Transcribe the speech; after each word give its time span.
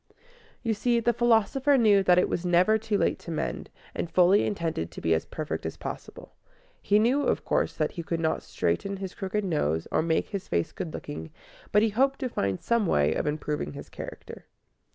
You 0.63 0.73
see, 0.73 0.99
the 0.99 1.13
philosopher 1.13 1.77
knew 1.77 2.01
that 2.01 2.17
it 2.17 2.27
was 2.27 2.43
never 2.43 2.79
too 2.79 2.97
late 2.97 3.19
to 3.19 3.29
mend, 3.29 3.69
and 3.93 4.09
fully 4.09 4.47
intended 4.47 4.89
to 4.89 4.99
be 4.99 5.13
as 5.13 5.27
perfect 5.27 5.63
as 5.63 5.77
possible. 5.77 6.33
He 6.81 6.97
knew, 6.97 7.21
of 7.27 7.45
course, 7.45 7.75
that 7.75 7.91
he 7.91 8.01
could 8.01 8.19
not 8.19 8.41
straighten 8.41 8.97
his 8.97 9.13
crooked 9.13 9.45
nose 9.45 9.87
or 9.91 10.01
make 10.01 10.29
his 10.29 10.47
face 10.47 10.71
good 10.71 10.91
looking, 10.95 11.29
but 11.71 11.83
he 11.83 11.89
hoped 11.89 12.17
to 12.21 12.29
find 12.29 12.63
some 12.63 12.87
way 12.87 13.13
of 13.13 13.27
improving 13.27 13.73
his 13.73 13.89
character. 13.89 14.47